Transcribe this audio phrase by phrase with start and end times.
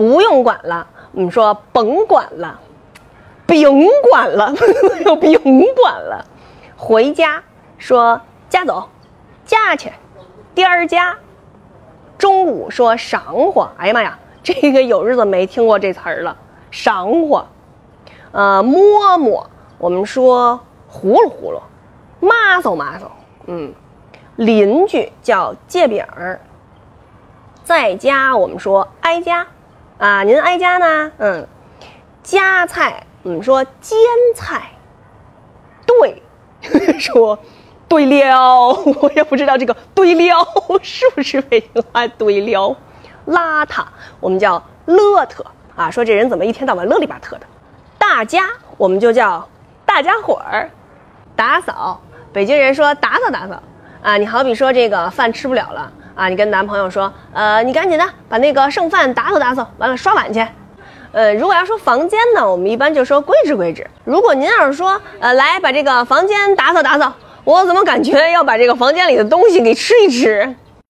[0.00, 2.58] 不用管了，我们说甭管了，
[3.44, 4.50] 甭管了，
[5.04, 5.30] 又甭
[5.74, 6.24] 管了。
[6.74, 7.42] 回家
[7.76, 8.18] 说
[8.48, 8.88] 家走，
[9.44, 9.92] 家去，
[10.54, 11.14] 颠儿家。
[12.16, 16.34] 中午说晌火，哎呀妈呀，这个有日子没听过这词儿了，
[16.72, 17.46] 晌火。
[18.32, 20.58] 呃，摸摸，我们说
[20.88, 21.60] 呼噜呼噜，
[22.20, 23.02] 麻嗖麻嗖，
[23.48, 23.74] 嗯，
[24.36, 26.40] 邻居叫借饼儿。
[27.64, 29.46] 在家我们说挨家，
[30.00, 31.12] 啊，您挨家呢？
[31.18, 31.46] 嗯，
[32.22, 33.98] 夹菜我们说煎
[34.34, 34.62] 菜。
[35.84, 36.22] 对，
[36.98, 37.38] 说
[37.86, 40.46] 对了，我也不知道这个对了
[40.82, 42.74] 是不是北京话对了。
[43.26, 43.84] 邋遢
[44.20, 44.56] 我们叫
[44.86, 45.44] 邋遢
[45.76, 47.40] 啊，说这人怎么一天到晚邋里巴遢的。
[47.98, 49.46] 大家我们就叫
[49.84, 50.70] 大家伙儿。
[51.36, 52.00] 打扫，
[52.32, 53.62] 北京人说打扫打扫
[54.02, 55.92] 啊，你好比说这个饭吃不了了。
[56.20, 60.46] 啊，你跟男朋友说，呃，你赶紧的把那个剩饭打扫打扫，完了刷碗去。
[61.12, 63.86] 呃，如果要说房间呢，我们一般就说规置规置。
[64.04, 67.10] 如果您要是说，呃，来把这个房间打扫打扫，
[67.42, 70.54] 我怎么感觉要把这个房间里的东西给吃一吃？